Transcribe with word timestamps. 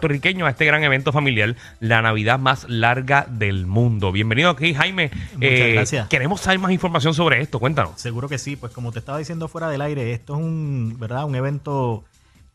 Puertorriqueño 0.00 0.46
a 0.46 0.50
este 0.50 0.64
gran 0.64 0.82
evento 0.82 1.12
familiar, 1.12 1.56
la 1.78 2.00
Navidad 2.00 2.38
más 2.38 2.66
larga 2.70 3.26
del 3.28 3.66
mundo. 3.66 4.12
Bienvenido 4.12 4.48
aquí, 4.48 4.72
Jaime. 4.72 5.10
Eh, 5.40 5.50
Muchas 5.52 5.72
gracias. 5.74 6.08
Queremos 6.08 6.40
saber 6.40 6.58
más 6.58 6.72
información 6.72 7.12
sobre 7.12 7.42
esto. 7.42 7.58
Cuéntanos. 7.60 8.00
Seguro 8.00 8.26
que 8.26 8.38
sí, 8.38 8.56
pues 8.56 8.72
como 8.72 8.92
te 8.92 8.98
estaba 8.98 9.18
diciendo 9.18 9.46
fuera 9.46 9.68
del 9.68 9.82
aire, 9.82 10.14
esto 10.14 10.36
es 10.36 10.40
un, 10.40 10.96
¿verdad? 10.98 11.26
un 11.26 11.34
evento 11.34 12.04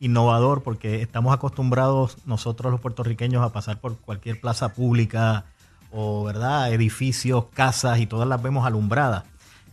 innovador 0.00 0.64
porque 0.64 1.02
estamos 1.02 1.32
acostumbrados 1.32 2.18
nosotros 2.26 2.72
los 2.72 2.80
puertorriqueños 2.80 3.44
a 3.44 3.52
pasar 3.52 3.80
por 3.80 3.96
cualquier 3.98 4.40
plaza 4.40 4.74
pública 4.74 5.44
o 5.92 6.24
verdad 6.24 6.72
edificios, 6.72 7.44
casas 7.54 8.00
y 8.00 8.06
todas 8.06 8.26
las 8.26 8.42
vemos 8.42 8.66
alumbradas. 8.66 9.22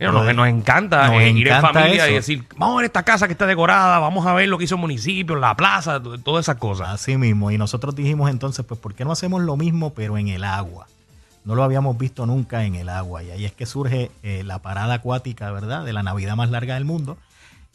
Nos, 0.00 0.34
nos 0.34 0.48
encanta 0.48 1.08
nos 1.08 1.22
eh, 1.22 1.30
ir 1.30 1.48
en 1.48 1.60
familia 1.60 2.10
y 2.10 2.14
decir, 2.14 2.44
vamos 2.56 2.74
a 2.74 2.76
ver 2.78 2.86
esta 2.86 3.04
casa 3.04 3.26
que 3.26 3.32
está 3.32 3.46
decorada, 3.46 4.00
vamos 4.00 4.26
a 4.26 4.34
ver 4.34 4.48
lo 4.48 4.58
que 4.58 4.64
hizo 4.64 4.74
el 4.74 4.80
municipio, 4.80 5.36
la 5.36 5.54
plaza, 5.54 6.02
todas 6.02 6.44
esas 6.44 6.56
cosas. 6.56 6.88
Así 6.88 7.16
mismo, 7.16 7.50
y 7.52 7.58
nosotros 7.58 7.94
dijimos 7.94 8.30
entonces, 8.30 8.64
pues 8.66 8.80
¿por 8.80 8.94
qué 8.94 9.04
no 9.04 9.12
hacemos 9.12 9.42
lo 9.42 9.56
mismo 9.56 9.94
pero 9.94 10.18
en 10.18 10.28
el 10.28 10.42
agua? 10.42 10.88
No 11.44 11.54
lo 11.54 11.62
habíamos 11.62 11.96
visto 11.96 12.26
nunca 12.26 12.64
en 12.64 12.74
el 12.74 12.88
agua 12.88 13.22
y 13.22 13.30
ahí 13.30 13.44
es 13.44 13.52
que 13.52 13.66
surge 13.66 14.10
eh, 14.22 14.42
la 14.44 14.60
parada 14.60 14.94
acuática, 14.94 15.50
¿verdad? 15.52 15.84
De 15.84 15.92
la 15.92 16.02
Navidad 16.02 16.36
más 16.36 16.50
larga 16.50 16.74
del 16.74 16.86
mundo, 16.86 17.16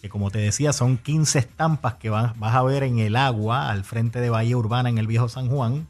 que 0.02 0.10
como 0.10 0.30
te 0.30 0.40
decía 0.40 0.74
son 0.74 0.98
15 0.98 1.40
estampas 1.40 1.94
que 1.94 2.10
vas, 2.10 2.38
vas 2.38 2.56
a 2.56 2.64
ver 2.64 2.84
en 2.84 3.00
el 3.00 3.16
agua 3.16 3.70
al 3.70 3.86
frente 3.86 4.20
de 4.20 4.30
Bahía 4.30 4.58
Urbana 4.58 4.90
en 4.90 4.98
el 4.98 5.08
Viejo 5.08 5.30
San 5.30 5.48
Juan 5.48 5.88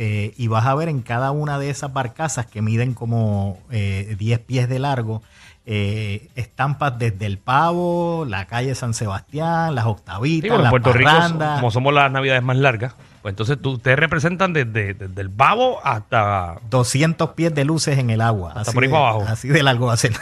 eh, 0.00 0.32
y 0.36 0.46
vas 0.46 0.64
a 0.64 0.74
ver 0.76 0.88
en 0.88 1.02
cada 1.02 1.32
una 1.32 1.58
de 1.58 1.70
esas 1.70 1.92
barcazas 1.92 2.46
que 2.46 2.62
miden 2.62 2.94
como 2.94 3.58
eh, 3.70 4.14
10 4.18 4.38
pies 4.38 4.68
de 4.68 4.78
largo, 4.78 5.22
eh, 5.66 6.28
estampas 6.36 6.98
desde 6.98 7.26
el 7.26 7.36
Pavo, 7.38 8.24
la 8.26 8.46
calle 8.46 8.74
San 8.76 8.94
Sebastián, 8.94 9.74
las 9.74 9.86
Octavitas, 9.86 10.58
las 10.58 10.70
Puerto 10.70 10.92
Rico, 10.92 11.10
como 11.56 11.70
somos 11.72 11.92
las 11.92 12.10
navidades 12.12 12.42
más 12.44 12.56
largas, 12.56 12.94
pues 13.22 13.32
entonces 13.32 13.60
tú, 13.60 13.72
ustedes 13.72 13.98
representan 13.98 14.52
desde, 14.52 14.94
desde 14.94 15.20
el 15.20 15.28
babo 15.28 15.80
hasta... 15.84 16.60
200 16.70 17.30
pies 17.30 17.52
de 17.54 17.64
luces 17.64 17.98
en 17.98 18.10
el 18.10 18.20
agua. 18.20 18.50
Hasta 18.54 18.60
así 18.62 18.72
por 18.72 18.84
ahí 18.84 18.88
de- 18.88 18.94
para 18.94 19.08
abajo. 19.10 19.24
Así 19.28 19.48
de 19.48 19.62
largo 19.64 19.86
va 19.86 19.94
a 19.94 19.96
ser. 19.96 20.12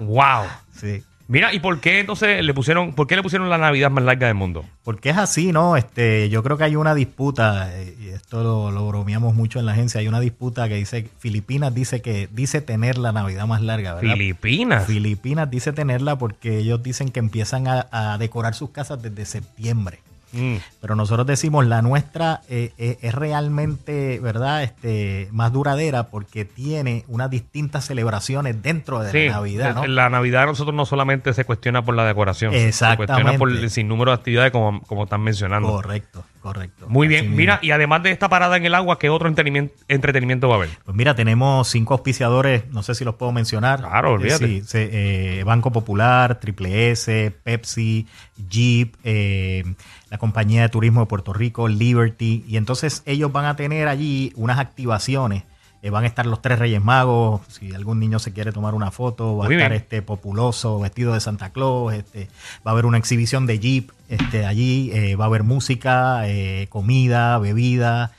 ¡Wow! 0.00 0.44
sí. 0.74 1.02
Mira, 1.30 1.54
¿y 1.54 1.60
por 1.60 1.78
qué 1.78 2.00
entonces 2.00 2.44
le 2.44 2.52
pusieron, 2.52 2.92
por 2.92 3.06
qué 3.06 3.14
le 3.14 3.22
pusieron 3.22 3.48
la 3.48 3.56
Navidad 3.56 3.88
más 3.88 4.02
larga 4.02 4.26
del 4.26 4.34
mundo? 4.34 4.64
Porque 4.82 5.10
es 5.10 5.16
así, 5.16 5.52
¿no? 5.52 5.76
Este, 5.76 6.28
yo 6.28 6.42
creo 6.42 6.58
que 6.58 6.64
hay 6.64 6.74
una 6.74 6.92
disputa, 6.92 7.70
eh, 7.72 7.94
y 8.00 8.08
esto 8.08 8.42
lo, 8.42 8.72
lo 8.72 8.88
bromeamos 8.88 9.32
mucho 9.32 9.60
en 9.60 9.66
la 9.66 9.70
agencia, 9.70 10.00
hay 10.00 10.08
una 10.08 10.18
disputa 10.18 10.68
que 10.68 10.74
dice, 10.74 11.08
Filipinas 11.20 11.72
dice 11.72 12.02
que, 12.02 12.28
dice 12.32 12.62
tener 12.62 12.98
la 12.98 13.12
Navidad 13.12 13.46
más 13.46 13.62
larga, 13.62 13.94
¿verdad? 13.94 14.14
Filipinas. 14.14 14.86
Filipinas 14.86 15.48
dice 15.48 15.72
tenerla 15.72 16.18
porque 16.18 16.58
ellos 16.58 16.82
dicen 16.82 17.10
que 17.10 17.20
empiezan 17.20 17.68
a, 17.68 17.86
a 17.92 18.18
decorar 18.18 18.54
sus 18.54 18.70
casas 18.70 19.00
desde 19.00 19.24
septiembre. 19.24 20.00
Mm. 20.32 20.56
Pero 20.80 20.94
nosotros 20.94 21.26
decimos 21.26 21.66
la 21.66 21.82
nuestra 21.82 22.42
eh, 22.48 22.72
eh, 22.78 22.98
es 23.02 23.14
realmente, 23.14 24.20
¿verdad? 24.20 24.62
Este, 24.62 25.28
más 25.32 25.52
duradera 25.52 26.08
porque 26.08 26.44
tiene 26.44 27.04
unas 27.08 27.30
distintas 27.30 27.86
celebraciones 27.86 28.62
dentro 28.62 29.00
de 29.00 29.10
Sí, 29.10 29.26
la 29.26 29.32
Navidad, 29.32 29.74
¿no? 29.74 29.86
la 29.86 30.08
Navidad 30.08 30.46
nosotros 30.46 30.74
no 30.74 30.86
solamente 30.86 31.32
se 31.34 31.44
cuestiona 31.44 31.84
por 31.84 31.94
la 31.94 32.04
decoración, 32.04 32.52
se 32.52 32.96
cuestiona 32.96 33.38
por 33.38 33.50
el 33.50 33.70
sinnúmero 33.70 34.12
de 34.12 34.16
actividades 34.16 34.52
como, 34.52 34.80
como 34.82 35.04
están 35.04 35.22
mencionando. 35.22 35.68
Correcto, 35.68 36.24
correcto. 36.40 36.86
Muy 36.88 37.06
Así 37.06 37.14
bien, 37.14 37.24
mismo. 37.26 37.36
mira, 37.36 37.58
y 37.62 37.70
además 37.70 38.02
de 38.02 38.10
esta 38.10 38.28
parada 38.28 38.56
en 38.56 38.64
el 38.66 38.74
agua, 38.74 38.98
¿qué 38.98 39.08
otro 39.10 39.28
entretenimiento, 39.28 39.74
entretenimiento 39.88 40.48
va 40.48 40.54
a 40.54 40.58
haber? 40.58 40.70
Pues 40.84 40.96
mira, 40.96 41.14
tenemos 41.14 41.68
cinco 41.68 41.94
auspiciadores, 41.94 42.64
no 42.70 42.82
sé 42.82 42.94
si 42.94 43.04
los 43.04 43.14
puedo 43.16 43.30
mencionar. 43.32 43.80
Claro, 43.80 44.10
Eh, 44.10 44.12
olvídate. 44.14 44.62
sí, 44.62 44.62
eh, 44.74 45.42
Banco 45.46 45.70
Popular, 45.70 46.40
Triple 46.40 46.90
S, 46.90 47.30
Pepsi, 47.44 48.06
Jeep, 48.48 48.94
eh, 49.04 49.64
la 50.10 50.18
compañía 50.18 50.62
de 50.62 50.68
turismo 50.70 51.00
de 51.00 51.06
Puerto 51.06 51.32
Rico, 51.32 51.68
Liberty. 51.68 52.44
Y 52.48 52.56
entonces 52.56 53.02
ellos 53.06 53.30
van 53.32 53.44
a 53.44 53.54
tener 53.56 53.86
allí 53.88 54.32
unas 54.36 54.58
activaciones. 54.58 55.44
Eh, 55.82 55.90
van 55.90 56.04
a 56.04 56.06
estar 56.06 56.26
los 56.26 56.42
tres 56.42 56.58
Reyes 56.58 56.82
Magos. 56.82 57.40
Si 57.48 57.74
algún 57.74 57.98
niño 58.00 58.18
se 58.18 58.32
quiere 58.32 58.52
tomar 58.52 58.74
una 58.74 58.90
foto, 58.90 59.36
va 59.36 59.46
Muy 59.46 59.54
a 59.54 59.58
estar 59.58 59.70
bien. 59.72 59.82
este 59.82 60.02
populoso 60.02 60.78
vestido 60.78 61.14
de 61.14 61.20
Santa 61.20 61.50
Claus. 61.50 61.94
Este, 61.94 62.28
va 62.66 62.70
a 62.70 62.72
haber 62.72 62.84
una 62.86 62.98
exhibición 62.98 63.46
de 63.46 63.58
Jeep 63.58 63.90
este, 64.08 64.44
allí. 64.46 64.90
eh, 64.92 65.16
va 65.16 65.24
a 65.24 65.28
haber 65.28 65.42
música, 65.42 66.28
eh, 66.28 66.66
comida, 66.68 67.38
bebida. 67.38 68.12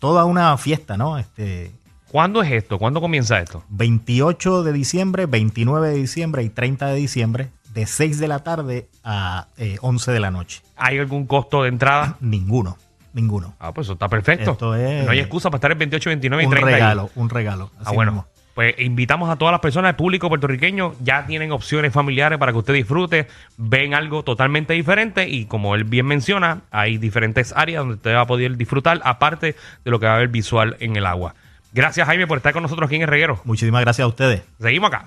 toda 0.00 0.24
una 0.26 0.56
fiesta, 0.58 0.96
¿no? 0.96 1.18
Este, 1.18 1.72
¿Cuándo 2.10 2.40
es 2.42 2.50
esto? 2.52 2.78
¿Cuándo 2.78 3.00
comienza 3.00 3.38
esto? 3.38 3.64
28 3.68 4.62
de 4.62 4.72
diciembre, 4.72 5.26
29 5.26 5.88
de 5.90 5.94
diciembre 5.96 6.42
y 6.42 6.48
30 6.48 6.86
de 6.86 6.94
diciembre, 6.96 7.48
de 7.74 7.86
6 7.86 8.18
de 8.18 8.28
la 8.28 8.38
tarde 8.44 8.88
a 9.04 9.48
eh, 9.58 9.76
11 9.82 10.12
de 10.12 10.20
la 10.20 10.30
noche. 10.30 10.62
¿Hay 10.76 10.98
algún 10.98 11.26
costo 11.26 11.62
de 11.64 11.68
entrada? 11.68 12.16
Ninguno, 12.20 12.78
ninguno. 13.20 13.54
Ah, 13.58 13.72
pues 13.72 13.86
eso 13.86 13.94
está 13.94 14.08
perfecto. 14.08 14.52
Esto 14.52 14.74
es- 14.74 15.04
No 15.04 15.10
hay 15.10 15.18
excusa 15.20 15.50
para 15.50 15.58
estar 15.58 15.70
el 15.72 15.78
28, 15.78 16.10
29 16.10 16.42
y 16.42 16.46
Un 16.46 16.50
30. 16.52 16.68
ahí. 16.68 16.74
regalo, 16.74 17.10
un 17.14 17.28
regalo. 17.30 17.70
Ah, 17.84 17.92
bueno. 17.92 18.12
mismo. 18.12 18.26
Pues 18.54 18.74
invitamos 18.78 19.30
a 19.30 19.36
todas 19.36 19.52
las 19.52 19.60
personas, 19.60 19.90
el 19.90 19.94
público 19.94 20.28
puertorriqueño, 20.28 20.94
ya 21.00 21.26
tienen 21.26 21.52
opciones 21.52 21.92
familiares 21.92 22.38
para 22.38 22.50
que 22.50 22.58
usted 22.58 22.74
disfrute, 22.74 23.28
ven 23.56 23.94
algo 23.94 24.24
totalmente 24.24 24.72
diferente 24.74 25.28
y 25.28 25.44
como 25.44 25.76
él 25.76 25.84
bien 25.84 26.06
menciona, 26.06 26.62
hay 26.72 26.98
diferentes 26.98 27.52
áreas 27.56 27.82
donde 27.82 27.94
usted 27.94 28.14
va 28.16 28.22
a 28.22 28.26
poder 28.26 28.56
disfrutar, 28.56 29.00
aparte 29.04 29.54
de 29.84 29.90
lo 29.92 30.00
que 30.00 30.06
va 30.06 30.12
a 30.12 30.16
haber 30.16 30.28
visual 30.28 30.76
en 30.80 30.96
el 30.96 31.06
agua. 31.06 31.36
Gracias 31.72 32.04
Jaime 32.08 32.26
por 32.26 32.38
estar 32.38 32.52
con 32.52 32.62
nosotros 32.64 32.88
aquí 32.88 32.96
en 32.96 33.02
el 33.02 33.08
reguero. 33.08 33.40
Muchísimas 33.44 33.80
gracias 33.82 34.04
a 34.04 34.08
ustedes. 34.08 34.42
Seguimos 34.60 34.88
acá. 34.88 35.04